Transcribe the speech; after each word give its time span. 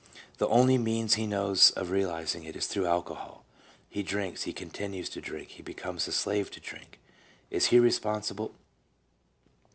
The 0.39 0.47
only 0.47 0.79
means 0.79 1.13
he 1.13 1.27
knows 1.27 1.69
of 1.69 1.91
realizing 1.91 2.43
it 2.43 2.55
is 2.55 2.65
through 2.65 2.87
alcohol; 2.87 3.45
he 3.87 4.01
drinks, 4.01 4.45
he 4.45 4.51
continues 4.51 5.09
to 5.09 5.21
drink, 5.21 5.49
he 5.49 5.61
becomes 5.61 6.07
a 6.07 6.11
slave 6.11 6.49
to 6.53 6.59
drink; 6.59 6.97
is 7.51 7.67
he 7.67 7.77
responsible? 7.77 8.51